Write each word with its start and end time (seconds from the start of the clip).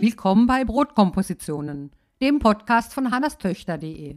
Willkommen 0.00 0.46
bei 0.46 0.64
Brotkompositionen, 0.64 1.90
dem 2.22 2.38
Podcast 2.38 2.94
von 2.94 3.10
hannestöchter.de. 3.10 4.16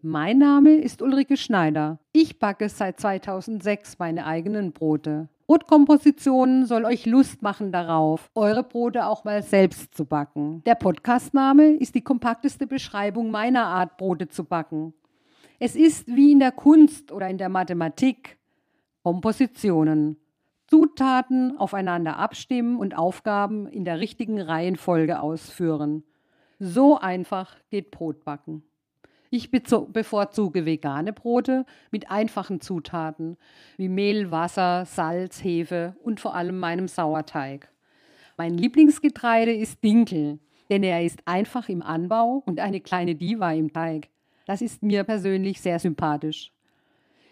Mein 0.00 0.38
Name 0.38 0.76
ist 0.76 1.02
Ulrike 1.02 1.36
Schneider. 1.36 1.98
Ich 2.12 2.38
backe 2.38 2.70
seit 2.70 2.98
2006 2.98 3.98
meine 3.98 4.24
eigenen 4.24 4.72
Brote. 4.72 5.28
Brotkompositionen 5.46 6.64
soll 6.64 6.86
euch 6.86 7.04
Lust 7.04 7.42
machen 7.42 7.70
darauf, 7.70 8.30
eure 8.34 8.62
Brote 8.62 9.06
auch 9.06 9.24
mal 9.24 9.42
selbst 9.42 9.94
zu 9.94 10.06
backen. 10.06 10.62
Der 10.64 10.74
Podcastname 10.74 11.72
ist 11.72 11.94
die 11.94 12.00
kompakteste 12.00 12.66
Beschreibung 12.66 13.30
meiner 13.30 13.66
Art, 13.66 13.98
Brote 13.98 14.28
zu 14.28 14.42
backen. 14.44 14.94
Es 15.58 15.76
ist 15.76 16.08
wie 16.08 16.32
in 16.32 16.38
der 16.38 16.52
Kunst 16.52 17.12
oder 17.12 17.28
in 17.28 17.36
der 17.36 17.50
Mathematik. 17.50 18.38
Kompositionen. 19.02 20.16
Zutaten 20.66 21.56
aufeinander 21.58 22.18
abstimmen 22.18 22.76
und 22.78 22.96
Aufgaben 22.96 23.66
in 23.66 23.84
der 23.84 24.00
richtigen 24.00 24.40
Reihenfolge 24.40 25.20
ausführen. 25.20 26.04
So 26.58 26.98
einfach 26.98 27.56
geht 27.70 27.90
Brotbacken. 27.90 28.62
Ich 29.30 29.50
bevorzuge 29.50 30.64
vegane 30.64 31.12
Brote 31.12 31.66
mit 31.90 32.10
einfachen 32.10 32.60
Zutaten 32.60 33.36
wie 33.76 33.88
Mehl, 33.88 34.30
Wasser, 34.30 34.84
Salz, 34.86 35.42
Hefe 35.42 35.96
und 36.04 36.20
vor 36.20 36.36
allem 36.36 36.60
meinem 36.60 36.86
Sauerteig. 36.86 37.68
Mein 38.36 38.56
Lieblingsgetreide 38.56 39.52
ist 39.52 39.82
Dinkel, 39.82 40.38
denn 40.70 40.84
er 40.84 41.04
ist 41.04 41.26
einfach 41.26 41.68
im 41.68 41.82
Anbau 41.82 42.42
und 42.46 42.60
eine 42.60 42.80
kleine 42.80 43.16
Diva 43.16 43.52
im 43.52 43.72
Teig. 43.72 44.08
Das 44.46 44.62
ist 44.62 44.82
mir 44.82 45.04
persönlich 45.04 45.60
sehr 45.60 45.78
sympathisch. 45.78 46.52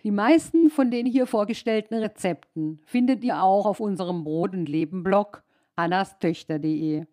Die 0.03 0.11
meisten 0.11 0.69
von 0.69 0.91
den 0.91 1.07
hier 1.07 1.27
vorgestellten 1.27 1.95
Rezepten 1.95 2.81
findet 2.87 3.23
ihr 3.23 3.43
auch 3.43 3.67
auf 3.67 3.79
unserem 3.79 4.25
Brot- 4.25 4.53
und 4.53 4.69
Leben-Blog 4.69 5.45
annastöchter.de 5.77 7.05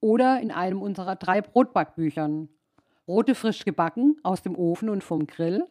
oder 0.00 0.40
in 0.40 0.52
einem 0.52 0.80
unserer 0.80 1.16
drei 1.16 1.40
Brotbackbüchern 1.40 2.48
Brote 3.06 3.34
frisch 3.34 3.64
gebacken 3.64 4.16
aus 4.22 4.42
dem 4.42 4.54
Ofen 4.54 4.88
und 4.88 5.02
vom 5.02 5.26
Grill, 5.26 5.64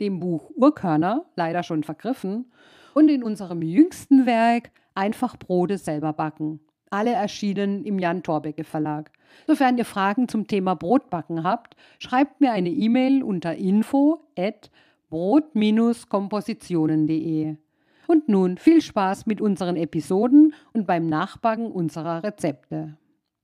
dem 0.00 0.18
Buch 0.18 0.50
Urkörner, 0.54 1.26
leider 1.36 1.62
schon 1.62 1.84
vergriffen, 1.84 2.50
und 2.94 3.10
in 3.10 3.22
unserem 3.22 3.60
jüngsten 3.60 4.24
Werk 4.24 4.70
Einfach 4.94 5.36
Brote 5.36 5.76
selber 5.76 6.14
backen. 6.14 6.60
Alle 6.88 7.12
erschienen 7.12 7.84
im 7.84 7.98
Jan 7.98 8.22
Thorbecke 8.22 8.64
Verlag. 8.64 9.10
Sofern 9.46 9.76
ihr 9.76 9.84
Fragen 9.84 10.26
zum 10.26 10.46
Thema 10.46 10.74
Brotbacken 10.74 11.44
habt, 11.44 11.76
schreibt 11.98 12.40
mir 12.40 12.52
eine 12.52 12.70
E-Mail 12.70 13.22
unter 13.22 13.54
info 13.54 14.22
brot-kompositionen.de. 15.16 17.56
Und 18.06 18.28
nun 18.28 18.58
viel 18.58 18.82
Spaß 18.82 19.24
mit 19.24 19.40
unseren 19.40 19.76
Episoden 19.76 20.52
und 20.74 20.86
beim 20.86 21.06
Nachbacken 21.06 21.72
unserer 21.72 22.22
Rezepte. 22.22 22.98